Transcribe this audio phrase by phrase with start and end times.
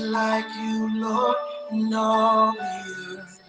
[0.00, 1.36] like you, Lord,
[1.72, 3.42] in all the earth.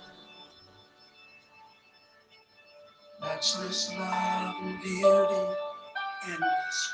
[3.22, 5.56] Matchless love and beauty,
[6.28, 6.94] endless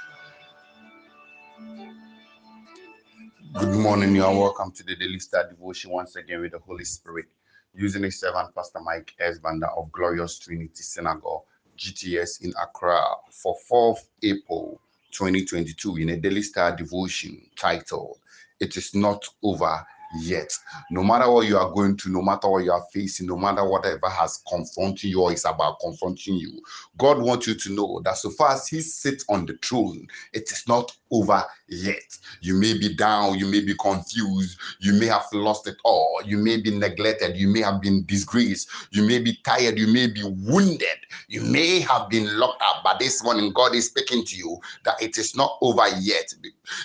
[3.59, 6.85] Good morning, you are welcome to the Daily Star Devotion once again with the Holy
[6.85, 7.25] Spirit.
[7.73, 9.39] Using a servant, Pastor Mike S.
[9.43, 11.43] Of Glorious Trinity Synagogue,
[11.77, 14.79] GTS in Accra, for 4th April
[15.11, 18.19] 2022 in a Daily Star Devotion titled,
[18.61, 19.85] It is Not Over
[20.21, 20.53] Yet.
[20.91, 23.67] No matter what you are going through, no matter what you are facing, no matter
[23.67, 26.61] whatever has confronted you or is about confronting you,
[26.97, 30.51] God wants you to know that so far as He sits on the throne, it
[30.51, 32.17] is not over yet.
[32.41, 36.37] You may be down, you may be confused, you may have lost it all, you
[36.37, 40.23] may be neglected, you may have been disgraced, you may be tired, you may be
[40.23, 40.87] wounded,
[41.27, 42.83] you may have been locked up.
[42.83, 46.33] But this morning, God is speaking to you that it is not over yet.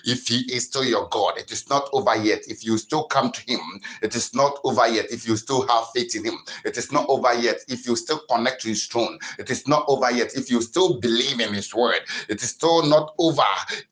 [0.05, 2.43] If He is still your God, it is not over yet.
[2.49, 3.61] If you still come to Him,
[4.03, 5.07] it is not over yet.
[5.11, 7.59] If you still have faith in Him, it is not over yet.
[7.69, 10.35] If you still connect to His throne, it is not over yet.
[10.37, 13.43] If you still believe in His word, it is still not over.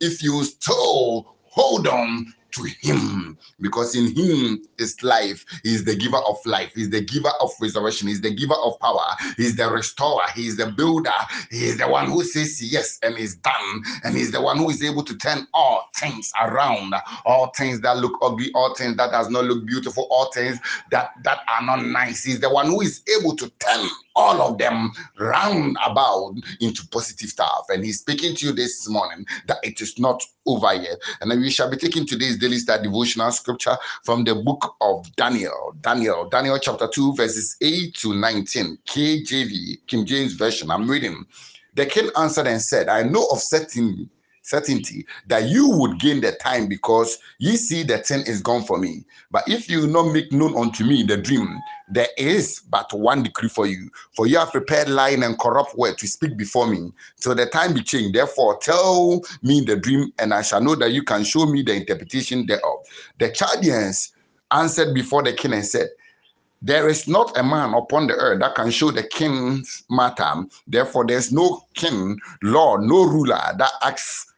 [0.01, 5.45] If you still hold on to him because in him is life.
[5.63, 6.73] He is the giver of life.
[6.75, 8.09] He's the giver of resurrection.
[8.09, 9.17] He's the giver of power.
[9.37, 10.23] He's the restorer.
[10.35, 11.11] He's the builder.
[11.51, 13.83] He is the one who says yes and is done.
[14.05, 16.95] And he's the one who is able to turn all things around.
[17.27, 20.59] All things that look ugly all things that does not look beautiful all things
[20.91, 22.25] that that are not nice.
[22.25, 27.29] He's the one who is able to turn all of them round about into positive
[27.29, 27.67] stuff.
[27.69, 30.99] And he's speaking to you this morning that it is not over yet.
[31.21, 35.15] And then we shall be taking today's daily star devotional scripture from the book of
[35.17, 35.75] Daniel.
[35.81, 38.79] Daniel, Daniel chapter 2, verses 8 to 19.
[38.87, 40.71] KJV, King James Version.
[40.71, 41.25] I'm reading.
[41.75, 44.09] The king answered and said, I know of certain
[44.45, 48.79] certainty that you would gain the time because ye see the thing is gone for
[48.79, 49.05] me.
[49.31, 53.49] But if you not make known unto me the dream, there is but one decree
[53.49, 53.91] for you.
[54.13, 57.75] For you have prepared lying and corrupt word to speak before me till the time
[57.75, 58.15] be changed.
[58.15, 61.75] Therefore, tell me the dream, and I shall know that you can show me the
[61.75, 62.85] interpretation thereof.
[63.19, 64.13] The Chaldeans
[64.51, 65.89] answered before the king and said,
[66.63, 70.45] there is not a man upon the earth that can show the king's matter.
[70.67, 74.34] Therefore, there's no king, lord, no ruler that acts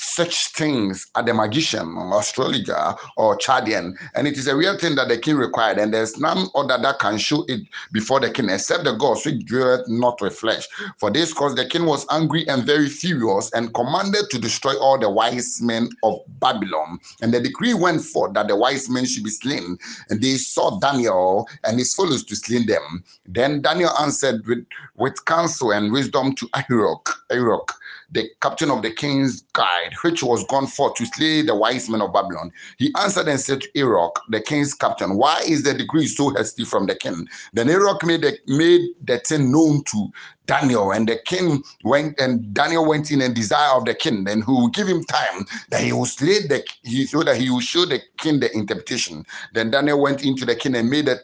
[0.00, 3.96] such things are the magician or astrologer or Chaldean.
[4.14, 5.78] And it is a real thing that the king required.
[5.78, 7.60] And there's none other that can show it
[7.92, 10.66] before the king except the gods which dwelleth not with flesh.
[10.98, 14.98] For this cause the king was angry and very furious and commanded to destroy all
[14.98, 16.98] the wise men of Babylon.
[17.20, 19.76] And the decree went forth that the wise men should be slain.
[20.08, 23.04] And they sought Daniel and his fellows to slay them.
[23.26, 24.64] Then Daniel answered with,
[24.96, 27.74] with counsel and wisdom to Arioch, Arioch
[28.12, 32.02] the captain of the king's guard, which was gone forth to slay the wise men
[32.02, 32.52] of Babylon.
[32.78, 36.64] He answered and said to Arioch, the king's captain, Why is the decree so hasty
[36.64, 37.28] from the king?
[37.52, 40.08] Then Arioch made the, made the thing known to
[40.46, 44.40] Daniel, and the king went, and Daniel went in and desire of the king, then
[44.40, 47.60] who will give him time that he will slay the he so that he will
[47.60, 49.24] show the king the interpretation.
[49.54, 51.20] Then Daniel went into the king and made that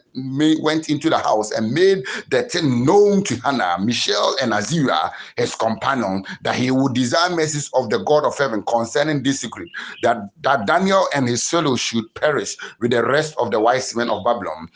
[0.61, 5.55] went into the house and made the thing known to Hannah, Mishael, and Azariah, his
[5.55, 9.69] companion, that he would desire mercies of the God of heaven concerning this secret,
[10.03, 14.09] that, that Daniel and his fellows should perish with the rest of the wise men
[14.09, 14.69] of Babylon.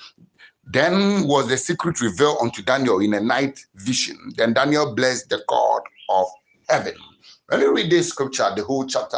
[0.72, 4.18] Then was the secret revealed unto Daniel in a night vision.
[4.38, 6.28] Then Daniel blessed the God of
[6.70, 6.96] heaven.
[7.52, 9.18] When you read this scripture, the whole chapter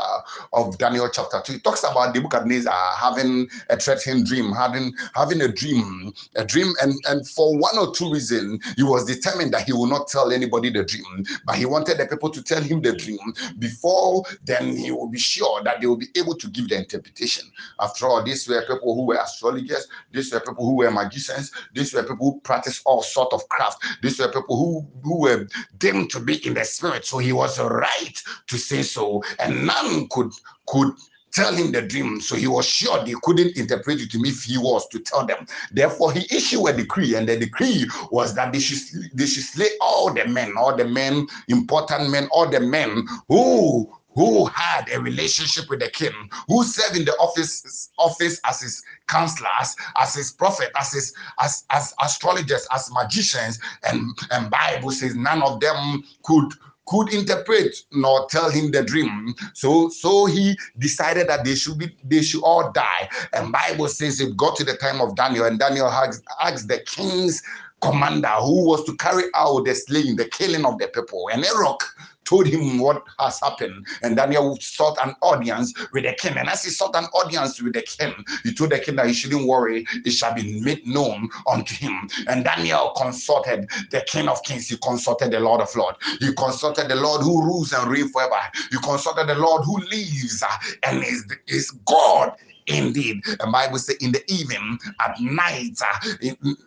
[0.54, 5.48] of Daniel chapter 2, it talks about Nebuchadnezzar having a threatening dream, having having a
[5.48, 9.74] dream, a dream, and, and for one or two reasons, he was determined that he
[9.74, 12.96] will not tell anybody the dream, but he wanted the people to tell him the
[12.96, 13.20] dream
[13.60, 17.46] before then he will be sure that they will be able to give the interpretation.
[17.80, 21.94] After all, these were people who were astrologers, these were people who were magicians, these
[21.94, 25.48] were people who practiced all sort of craft, these were people who, who were
[25.78, 27.06] deemed to be in the spirit.
[27.06, 30.32] So he was right to say so, and none could
[30.68, 30.94] could
[31.34, 32.22] tell him the dream.
[32.22, 35.26] So he was sure they couldn't interpret it to him if he was to tell
[35.26, 35.46] them.
[35.72, 38.80] Therefore, he issued a decree, and the decree was that they should
[39.14, 43.92] they should slay all the men, all the men, important men, all the men who
[44.16, 46.14] who had a relationship with the king,
[46.48, 51.66] who served in the office office as his counselors, as his prophet, as his as
[51.72, 56.54] as astrologers, as magicians, and and Bible says none of them could
[56.86, 59.34] could interpret nor tell him the dream.
[59.54, 63.10] So so he decided that they should be they should all die.
[63.34, 66.80] And bible says it got to the time of daniel and daniel asked, asked the
[66.80, 67.42] king's
[67.82, 71.84] commander who was to carry out the slaying the killing of the people and Arioch
[72.26, 73.86] told him what has happened.
[74.02, 76.38] And Daniel sought an audience with the king.
[76.38, 79.14] And as he sought an audience with the king, he told the king that he
[79.14, 82.10] shouldn't worry, it shall be made known unto him.
[82.28, 86.88] And Daniel consulted the king of kings, he consulted the Lord of lords, he consulted
[86.90, 88.36] the Lord who rules and reigns forever,
[88.72, 90.44] he consulted the Lord who lives
[90.84, 92.36] and is, is God
[92.68, 96.10] Indeed, And the Bible says in the evening, at night, uh,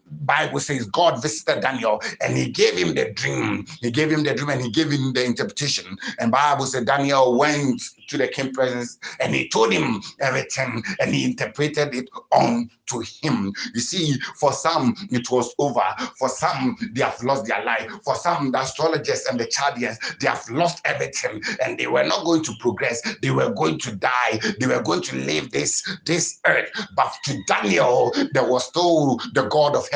[0.08, 3.67] Bible says God visited Daniel and he gave him the dream.
[3.81, 5.97] He gave him the dream and he gave him the interpretation.
[6.19, 11.14] And Bible said Daniel went to the king presence and he told him everything and
[11.14, 13.53] he interpreted it on to him.
[13.75, 15.85] You see, for some it was over.
[16.19, 17.91] For some they have lost their life.
[18.05, 22.25] For some the astrologers and the Chaldeans they have lost everything and they were not
[22.25, 23.02] going to progress.
[23.23, 24.41] They were going to die.
[24.61, 26.70] They were going to leave this this earth.
[26.94, 29.95] But to Daniel there was still the God of heaven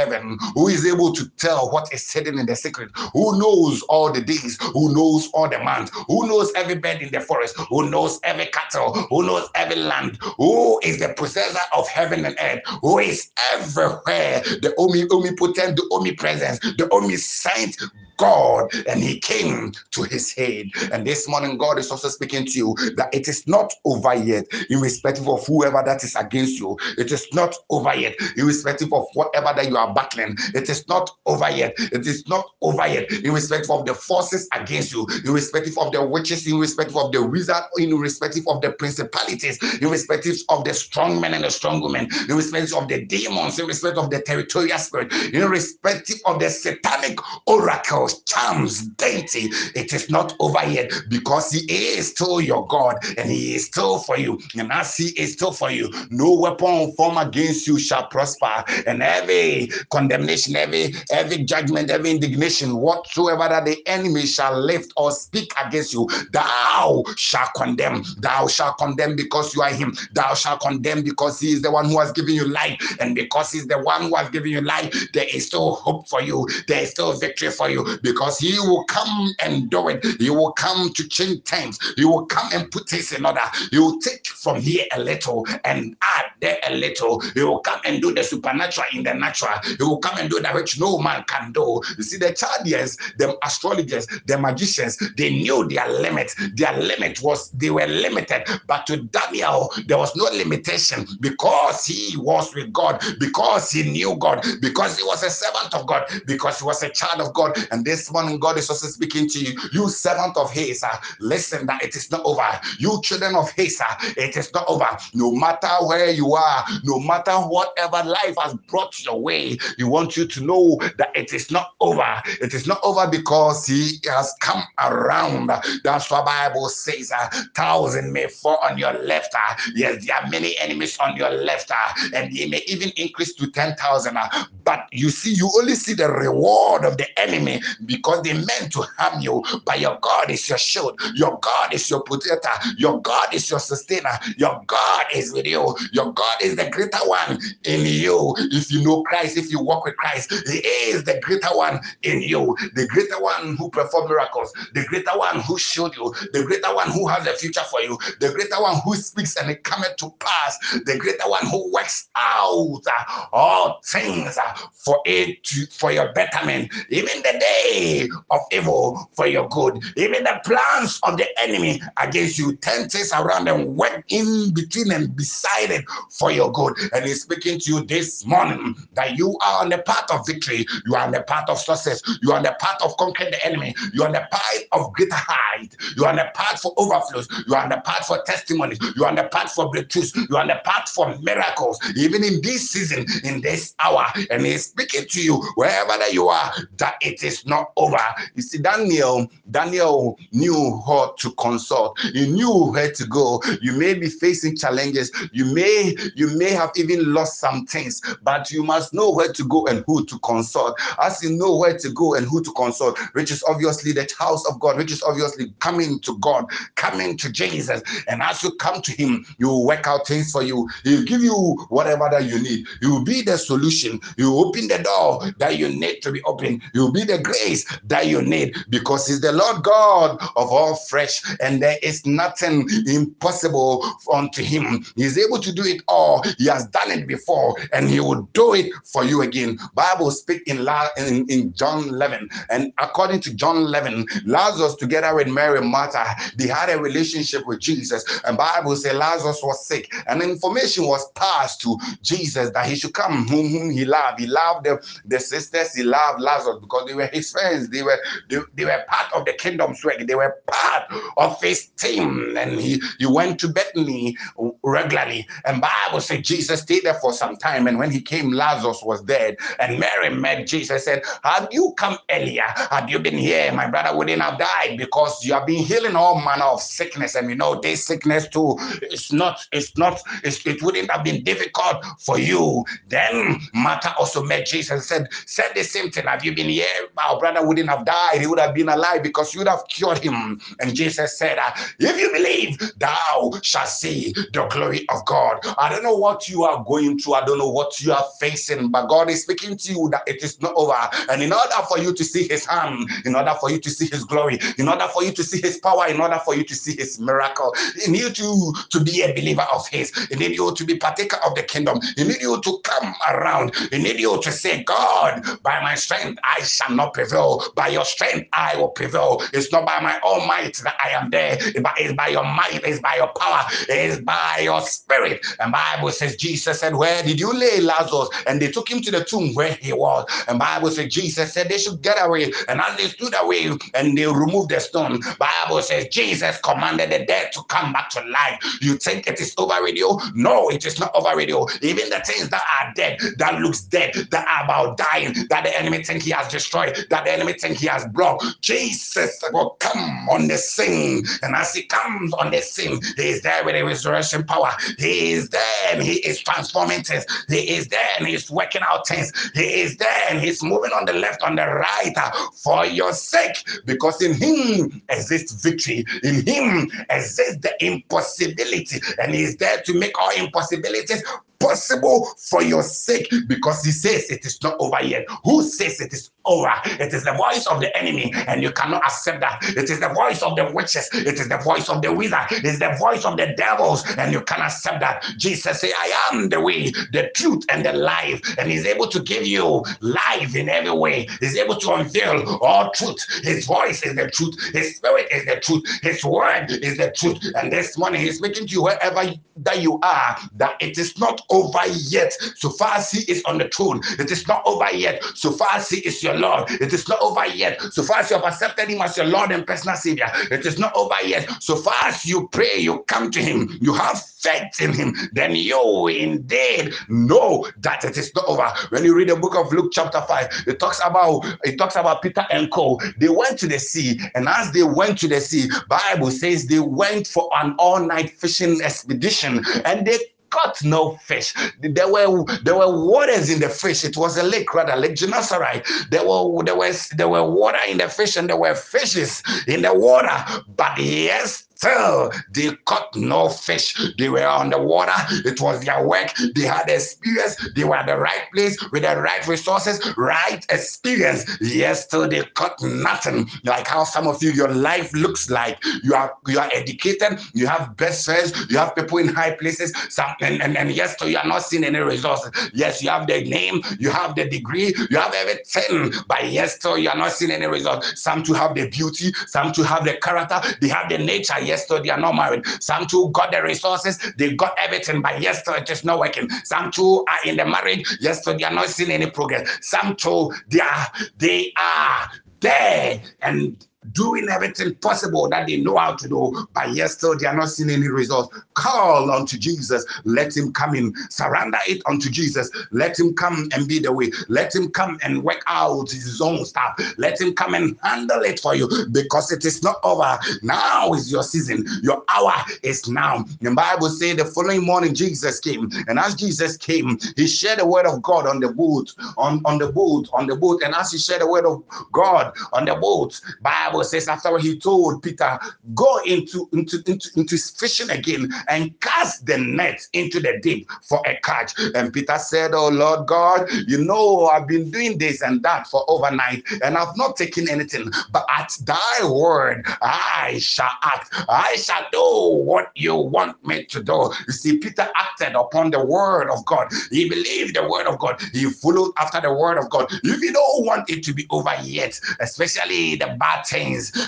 [0.55, 2.91] who is able to tell what is hidden in the secret.
[3.13, 4.59] Who knows all the days?
[4.73, 5.93] Who knows all the months?
[6.09, 7.57] Who knows every bird in the forest?
[7.69, 8.93] Who knows every cattle?
[9.11, 10.19] Who knows every land?
[10.39, 12.61] Who is the possessor of heaven and earth?
[12.83, 17.77] who is everywhere, the omnipotent, the omnipresent, the omniscient
[18.21, 20.67] God, and he came to his head.
[20.93, 24.47] And this morning, God is also speaking to you that it is not over yet,
[24.69, 26.77] irrespective of whoever that is against you.
[26.99, 30.37] It is not over yet, irrespective of whatever that you are battling.
[30.55, 31.75] It is not over yet.
[31.79, 36.47] It is not over yet, irrespective of the forces against you, irrespective of the witches,
[36.47, 41.51] irrespective of the wizard, irrespective of the principalities, irrespective of the strong men and the
[41.51, 47.19] strong women, irrespective of the demons, irrespective of the territorial spirit, irrespective of the satanic
[47.47, 49.49] oracles, charms, deity.
[49.75, 53.99] It is not over yet because He is still your God and He is still
[53.99, 54.39] for you.
[54.59, 58.65] And as He is still for you, no weapon formed against you shall prosper.
[58.87, 65.11] And every condemnation, every every judgment, every indignation, whatsoever that the enemy shall lift or
[65.13, 68.03] speak against you, thou shall condemn.
[68.19, 69.97] Thou shall condemn because you are Him.
[70.13, 73.53] Thou shall condemn because He is the one who has given you life and because
[73.53, 76.47] He's the one who has given you life, there is still hope for you.
[76.69, 80.05] There is still victory for you because He will come and do it.
[80.19, 81.79] He will come to change times.
[81.97, 83.41] He will come and put things in order.
[83.71, 87.21] He will take from here a little and add there a little.
[87.21, 89.55] He will come and do the supernatural in the natural.
[89.65, 91.81] He will come and do that which no man can do.
[91.97, 96.35] You see, the Chaldeans, the astrologers, the magicians, they knew their limit.
[96.55, 102.17] Their limit was they were limited, but to Daniel, there was no limitation because he
[102.17, 106.59] was with God, because he knew God, because he was a servant of God, because
[106.59, 107.57] he was a child of God.
[107.71, 110.83] And this morning, God is also speaking to you, you servant of His.
[110.83, 112.49] Uh, listen, that it is not over.
[112.79, 114.89] You children of His, uh, it is not over.
[115.15, 120.17] No matter where you are, no matter whatever life has brought your way, He wants
[120.17, 122.23] you to know that it is not over.
[122.41, 125.51] It is not over because He has come around.
[125.85, 127.13] That's what Bible says.
[127.13, 129.35] Uh, thousand may fall on your left.
[129.35, 133.35] Uh, yes, there are many enemies on your left, uh, and they may even increase
[133.35, 134.17] to 10,000.
[134.17, 134.29] Uh,
[134.65, 138.83] but you see, you only see the reward of the enemy because they meant to
[138.99, 139.43] harm you.
[139.65, 143.61] But your God is your shield, your God is your protector, your God is your
[143.61, 148.35] sustainer, your God is with you, your God is the greater one in you.
[148.53, 152.21] If you know Christ, if you walk with Christ, He is the greater one in
[152.21, 156.75] you, the greater one who performed miracles, the greater one who showed you, the greater
[156.75, 159.97] one who has the future for you, the greater one who speaks and it cometh
[159.97, 165.65] to pass, the greater one who works out uh, all things uh, for it to,
[165.69, 171.17] for your betterment, even the day of evil for your good, even the plans of
[171.17, 176.31] the enemy against you, turn things around and work in between and beside it for
[176.31, 176.75] your good.
[176.93, 180.67] And he's speaking to you this morning that you are on the path of victory,
[180.87, 183.45] you are on the path of success, you are on the path of conquering the
[183.45, 186.73] enemy, you are on the path of greater height, you are on the path for
[186.77, 190.15] overflows, you are on the path for testimonies, you are on the path for breakthroughs,
[190.29, 194.07] you are on the path for miracles, even in this season, in this hour.
[194.31, 197.99] And he's speaking to you wherever that you are, that it is not over.
[198.35, 201.99] You see, Daniel, Daniel knew how to consult.
[202.13, 203.43] He knew where to go.
[203.61, 205.11] You may be facing challenges.
[205.33, 209.45] You may, you may have even lost some things, but you must know where to
[209.45, 210.79] go and who to consult.
[211.03, 214.47] As you know where to go and who to consult, which is obviously the house
[214.49, 217.83] of God, which is obviously coming to God, coming to Jesus.
[218.09, 220.69] And as you come to Him, He will work out things for you.
[220.85, 221.35] He'll give you
[221.69, 222.67] whatever that you need.
[222.81, 224.01] He will be the solution.
[224.19, 226.61] Will open the door that you need to be open.
[226.75, 231.23] Will be the grace that you need because He's the Lord God of all flesh,
[231.41, 234.85] and there is nothing impossible unto Him.
[234.97, 236.23] He's able to do it it all.
[236.39, 239.59] He has done it before, and he will do it for you again.
[239.75, 245.15] Bible speak in, La- in, in John 11, and according to John 11, Lazarus together
[245.15, 246.05] with Mary Martha,
[246.37, 248.05] they had a relationship with Jesus.
[248.25, 252.95] And Bible say Lazarus was sick, and information was passed to Jesus that he should
[252.95, 254.21] come, whom, whom he loved.
[254.21, 257.69] He loved the, the sisters, he loved Lazarus because they were his friends.
[257.69, 259.99] They were they, they were part of the kingdom's work.
[260.07, 264.17] They were part of his team, and he he went to Bethany
[264.63, 265.27] regularly.
[265.45, 265.70] And Bible
[266.01, 269.37] said Jesus stayed there for some time, and when he came, Lazarus was dead.
[269.59, 273.69] And Mary met Jesus, and said, "Had you come earlier, had you been here, my
[273.69, 277.15] brother wouldn't have died because you have been healing all manner of sickness.
[277.15, 281.25] And you know, this sickness too, it's not, it's not, it's, it wouldn't have been
[281.25, 286.07] difficult for you." Then Martha also met Jesus and said, "Said the same thing.
[286.07, 286.67] Have you been here?
[286.99, 288.21] Our brother wouldn't have died.
[288.21, 291.55] He would have been alive because you would have cured him." And Jesus said, ah,
[291.79, 295.41] "If you believe, thou shalt see the glory of God.
[295.61, 298.71] I don't know what you are going through, I don't know what you are facing,
[298.71, 300.75] but God is speaking to you that it is not over.
[301.11, 303.87] And in order for you to see his hand, in order for you to see
[303.87, 306.55] his glory, in order for you to see his power, in order for you to
[306.55, 309.93] see his miracle, he need you to be a believer of his.
[310.09, 311.79] He need you to be partaker of the kingdom.
[311.97, 313.55] He need you to come around.
[313.71, 317.45] He need you to say, God, by my strength I shall not prevail.
[317.55, 319.23] By your strength I will prevail.
[319.33, 322.81] It's not by my own might that I am there, it's by your might, it's
[322.81, 325.25] by your power, it's by your spirit.
[325.39, 328.09] And Bible says Jesus said, Where did you lay Lazarus?
[328.27, 330.07] And they took him to the tomb where he was.
[330.29, 332.33] And Bible says Jesus said they should get away.
[332.49, 337.05] And as they stood away and they removed the stone, Bible says Jesus commanded the
[337.05, 338.39] dead to come back to life.
[338.61, 339.99] You think it is over you?
[340.15, 341.49] No, it is not over you.
[341.63, 345.59] Even the things that are dead, that looks dead, that are about dying, that the
[345.59, 348.25] enemy think he has destroyed, that the enemy think he has blocked.
[348.41, 351.05] Jesus will come on the scene.
[351.23, 354.53] And as he comes on the scene, he is there with a resurrection power.
[354.79, 357.05] He is there and he is transforming things.
[357.29, 359.13] He is there and he's working out things.
[359.35, 362.93] He is there and he's moving on the left, on the right uh, for your
[362.93, 363.37] sake.
[363.65, 365.85] Because in him exists victory.
[366.03, 368.81] In him exists the impossibility.
[369.01, 371.03] And he's there to make all impossibilities
[371.41, 375.07] possible for your sake because he says it is not over yet.
[375.25, 376.53] Who says it is over?
[376.67, 379.43] It is the voice of the enemy, and you cannot accept that.
[379.43, 382.45] It is the voice of the witches, it is the voice of the wizard, it
[382.45, 385.05] is the voice of the devils, and you cannot accept that.
[385.17, 389.01] Jesus said, I am the way, the truth, and the life, and he's able to
[389.01, 391.09] give you life in every way.
[391.21, 393.05] He's able to unveil all truth.
[393.23, 397.19] His voice is the truth, his spirit is the truth, his word is the truth.
[397.37, 401.23] And this morning he's speaking to you wherever that you are, that it is not
[401.31, 402.13] over yet.
[402.37, 405.03] So far as he is on the throne, it is not over yet.
[405.15, 407.61] So far as he is your Lord, it is not over yet.
[407.73, 410.59] So far as you have accepted him as your Lord and personal Savior, it is
[410.59, 411.29] not over yet.
[411.41, 415.35] So far as you pray, you come to him, you have faith in him, then
[415.35, 418.49] you indeed know that it is not over.
[418.69, 422.03] When you read the book of Luke, chapter 5, it talks about it talks about
[422.03, 422.79] Peter and Co.
[422.99, 426.59] They went to the sea, and as they went to the sea, Bible says they
[426.61, 429.99] went for an all-night fishing expedition, and they
[430.31, 431.35] caught no fish.
[431.61, 433.85] There were there were waters in the fish.
[433.85, 435.67] It was a lake, rather Lake Gennesaret.
[435.91, 439.63] There were there was there were water in the fish and there were fishes in
[439.63, 440.43] the water.
[440.57, 443.77] But yes, still they caught no fish.
[443.99, 444.93] They were on the water.
[445.25, 446.13] It was their work.
[446.35, 447.37] They had experience.
[447.55, 451.27] They were at the right place with the right resources, right experience.
[451.41, 453.29] Yes, still they caught nothing.
[453.45, 457.47] Like how some of you, your life looks like you are you are educated, you
[457.47, 459.73] have best friends, you have people in high places.
[459.91, 462.31] Some and, and, and yes, so you are not seeing any resources.
[462.55, 466.77] Yes, you have the name, you have the degree, you have everything, but yes, so
[466.77, 468.01] you are not seeing any results.
[468.01, 471.67] Some to have the beauty, some to have the character, they have the nature yes,
[471.69, 472.47] so they are not married.
[472.61, 476.29] Some two got the resources, they got everything, but yes, so it is not working.
[476.45, 479.59] Some two are in the marriage, yes, so they are not seeing any progress.
[479.63, 480.87] Some two they are
[481.19, 486.91] they are there and doing everything possible that they know how to do, but yet
[486.91, 488.37] still they are not seeing any results.
[488.55, 493.67] Call unto Jesus, let him come in, surrender it unto Jesus, let him come and
[493.67, 497.55] be the way, let him come and work out his own stuff, let him come
[497.55, 498.69] and handle it for you.
[498.93, 500.19] Because it is not over.
[500.43, 503.25] Now is your season, your hour is now.
[503.41, 507.67] The Bible says the following morning Jesus came, and as Jesus came, he shared the
[507.67, 510.93] word of God on the boat, on, on the boat, on the boat, and as
[510.93, 515.01] he shared the word of God on the boat, Bible Bible says after he told
[515.01, 515.39] Peter,
[515.75, 521.01] go into, into, into, into fishing again and cast the net into the deep for
[521.07, 521.55] a catch.
[521.77, 525.85] And Peter said, Oh Lord God, you know I've been doing this and that for
[525.87, 527.93] overnight and I've not taken anything.
[528.11, 531.15] But at thy word, I shall act.
[531.29, 534.11] I shall do what you want me to do.
[534.27, 536.73] You see, Peter acted upon the word of God.
[536.91, 538.21] He believed the word of God.
[538.33, 539.87] He followed after the word of God.
[540.03, 543.45] If you don't want it to be over yet, especially the bad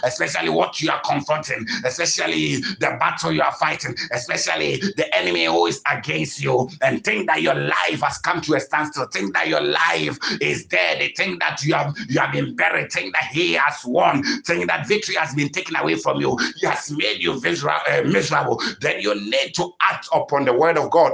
[0.04, 5.66] especially what you are confronting, especially the battle you are fighting, especially the enemy who
[5.66, 9.48] is against you, and think that your life has come to a standstill, think that
[9.48, 13.52] your life is dead, think that you have you have been buried, think that he
[13.54, 17.32] has won, think that victory has been taken away from you, he has made you
[17.32, 18.60] uh, miserable.
[18.80, 21.12] Then you need to act upon the word of God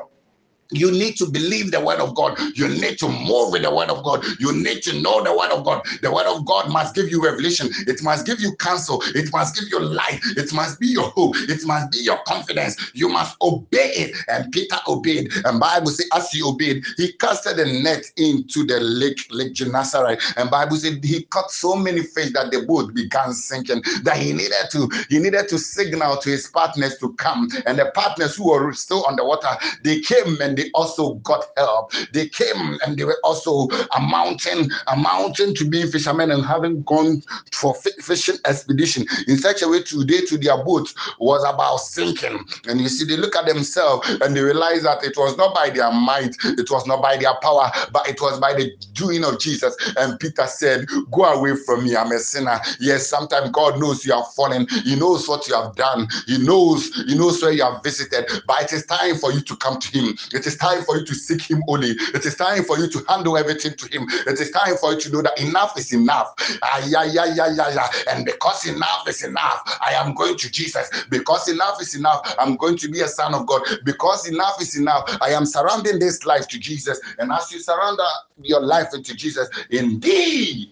[0.70, 2.38] you need to believe the word of God.
[2.54, 4.24] You need to move with the word of God.
[4.38, 5.82] You need to know the word of God.
[6.02, 7.68] The word of God must give you revelation.
[7.86, 9.02] It must give you counsel.
[9.14, 10.20] It must give you life.
[10.36, 11.36] It must be your hope.
[11.36, 12.92] It must be your confidence.
[12.94, 14.16] You must obey it.
[14.28, 15.32] And Peter obeyed.
[15.44, 20.20] And Bible says, as he obeyed, he casted the net into the lake, Lake Gennesaret.
[20.36, 23.82] And Bible said he caught so many fish that the boat began sinking.
[24.02, 27.48] That he needed to he needed to signal to his partners to come.
[27.64, 29.48] And the partners who were still on the water,
[29.82, 31.92] they came and they also got help.
[32.12, 36.82] They came and they were also a mountain, a mountain to being fishermen and having
[36.82, 37.22] gone
[37.52, 42.44] for fishing expedition in such a way today to their boat was about sinking.
[42.68, 45.70] And you see, they look at themselves and they realize that it was not by
[45.70, 49.38] their might, it was not by their power, but it was by the doing of
[49.40, 49.76] Jesus.
[49.96, 52.60] And Peter said, Go away from me, I'm a sinner.
[52.80, 56.92] Yes, sometimes God knows you have fallen, He knows what you have done, He knows,
[57.06, 59.88] He knows where you have visited, but it is time for you to come to
[59.98, 60.16] Him.
[60.32, 61.90] It is time for you to seek Him only.
[61.90, 64.08] It is time for you to handle everything to Him.
[64.26, 66.34] It is time for you to know that enough is enough.
[66.62, 67.88] Ah, yeah, yeah, yeah, yeah, yeah.
[68.10, 70.88] And because enough is enough, I am going to Jesus.
[71.10, 73.62] Because enough is enough, I'm going to be a son of God.
[73.84, 76.98] Because enough is enough, I am surrounding this life to Jesus.
[77.18, 78.08] And as you surrender
[78.40, 80.70] your life into Jesus, indeed,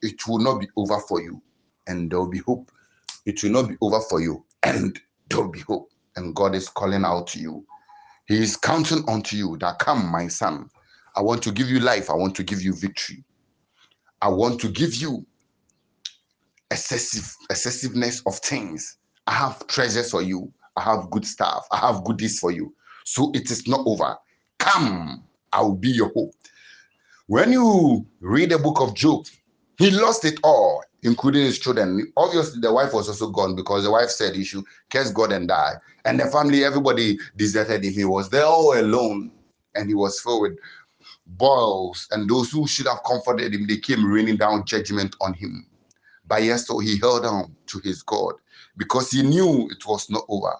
[0.00, 1.40] it will not be over for you.
[1.86, 2.72] And there will be hope.
[3.26, 4.44] It will not be over for you.
[4.62, 4.98] And
[5.28, 5.90] there will be hope.
[6.16, 7.66] And God is calling out to you
[8.32, 10.70] he is counting unto you that come, my son.
[11.14, 12.08] I want to give you life.
[12.08, 13.22] I want to give you victory.
[14.22, 15.26] I want to give you
[16.70, 18.96] excessive excessiveness of things.
[19.26, 20.50] I have treasures for you.
[20.76, 21.66] I have good stuff.
[21.70, 22.74] I have goodies for you.
[23.04, 24.16] So it is not over.
[24.58, 26.34] Come, I will be your hope.
[27.26, 29.26] When you read the book of Job,
[29.82, 32.12] he lost it all, including his children.
[32.16, 35.48] Obviously, the wife was also gone because the wife said he should curse God and
[35.48, 35.74] die.
[36.04, 36.32] And the mm.
[36.32, 37.92] family, everybody deserted him.
[37.92, 39.32] He was there all alone,
[39.74, 40.58] and he was filled with
[41.26, 42.06] boils.
[42.12, 45.66] And those who should have comforted him, they came raining down judgment on him.
[46.28, 48.34] But yes, so he held on to his God
[48.76, 50.54] because he knew it was not over.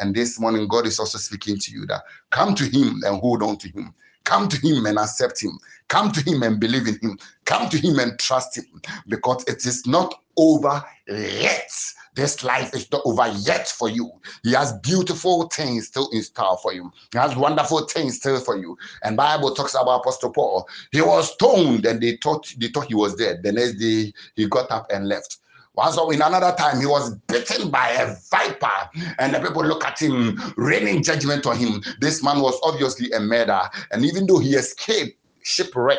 [0.00, 3.42] And this morning, God is also speaking to you that come to him and hold
[3.44, 3.94] on to him.
[4.24, 5.58] Come to him and accept him.
[5.88, 7.18] Come to him and believe in him.
[7.44, 11.70] Come to him and trust him because it is not over yet.
[12.14, 14.10] This life is not over yet for you.
[14.44, 16.92] He has beautiful things still in store for you.
[17.12, 18.78] He has wonderful things still for you.
[19.02, 20.68] And Bible talks about Apostle Paul.
[20.92, 23.42] He was stoned and they thought they thought he was dead.
[23.42, 25.38] The next day he got up and left.
[25.74, 29.98] Once in another time, he was bitten by a viper, and the people look at
[29.98, 31.82] him, raining judgment on him.
[32.00, 35.98] This man was obviously a murderer, and even though he escaped shipwreck,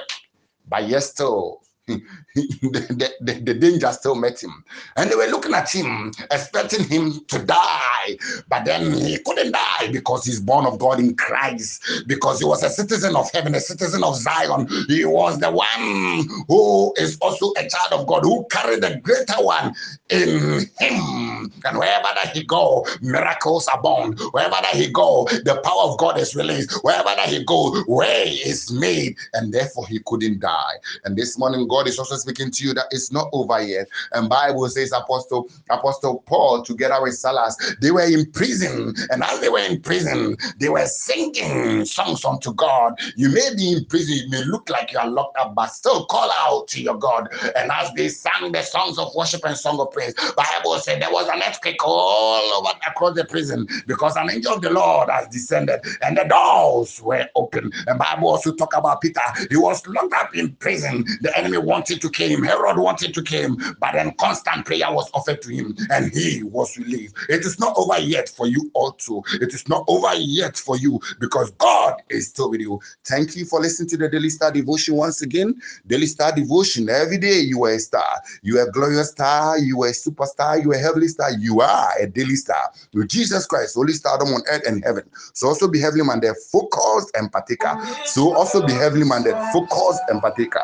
[0.70, 1.62] but yet still
[2.34, 4.64] the, the, the, danger still met him.
[4.98, 8.18] And they were looking at him, expecting him to die.
[8.50, 12.64] But then he couldn't die because he's born of God in Christ, because he was
[12.64, 14.68] a citizen of heaven, a citizen of Zion.
[14.88, 19.44] He was the one who is also a child of God, who carried the greater
[19.44, 19.76] one
[20.10, 21.52] in him.
[21.66, 24.20] And wherever that he go, miracles abound.
[24.32, 26.84] Wherever that he go, the power of God is released.
[26.84, 29.18] Wherever that he go, way is made.
[29.34, 30.74] And therefore he couldn't die.
[31.04, 33.88] And this morning, God is also speaking to you that it's not over yet.
[34.14, 39.40] And Bible says Apostle Apostle Paul together with Silas, they were in prison, and as
[39.42, 43.00] they were in prison, they were singing songs unto God.
[43.16, 46.06] You may be in prison, it may look like you are locked up, but still
[46.06, 47.28] call out to your God.
[47.56, 51.12] And as they sang the songs of worship and song of praise, Bible said there
[51.12, 55.28] was an earthquake all over across the prison because an angel of the Lord has
[55.28, 57.72] descended and the doors were open.
[57.88, 59.22] And Bible also talk about Peter.
[59.50, 61.06] He was locked up in prison.
[61.22, 62.44] The enemy wanted to kill him.
[62.44, 66.44] Herod wanted to kill him, but then constant prayer was offered to him and he
[66.44, 67.16] was relieved.
[67.30, 69.24] It is not over yet for you also.
[69.34, 72.80] It is not over yet for you because God is still with you.
[73.04, 75.56] Thank you for listening to the Daily Star Devotion once again.
[75.88, 76.90] Daily Star Devotion.
[76.90, 78.22] Every day you are a star.
[78.42, 79.58] You are a glorious star.
[79.58, 80.64] You are a superstar.
[80.64, 81.32] You are a heavenly star.
[81.32, 82.72] You are a daily star.
[82.94, 85.04] With Jesus Christ, holy stardom on earth and heaven.
[85.34, 87.78] So also be heavenly minded, focused and partaker.
[88.06, 90.64] So also be heavenly minded, focused and partaker.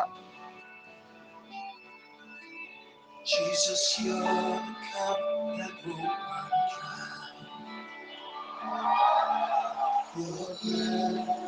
[3.24, 4.26] Jesus, you're the
[4.94, 5.18] cup
[5.58, 6.50] that will run
[10.16, 11.32] dry.